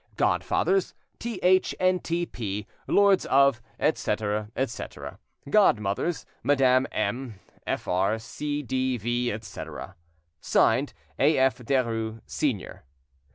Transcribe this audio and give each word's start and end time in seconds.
Godfathers, 0.15 0.95
T. 1.19 1.39
H. 1.43 1.75
and 1.79 2.03
T. 2.03 2.25
P., 2.25 2.65
lords 2.87 3.27
of, 3.27 3.61
etc. 3.79 4.49
etc. 4.55 5.19
Godmothers, 5.47 6.25
Madame 6.41 6.87
M. 6.91 7.35
Fr. 7.77 8.17
C. 8.17 8.63
D. 8.63 8.97
V., 8.97 9.31
etc. 9.31 9.83
etc. 9.83 9.95
"(Signed) 10.39 10.93
A. 11.19 11.37
F. 11.37 11.59
DERUES, 11.63 12.19
Senior." 12.25 12.83